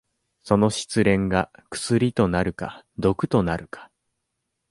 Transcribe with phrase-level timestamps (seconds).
[0.41, 3.91] その失恋が薬となるか毒となるか。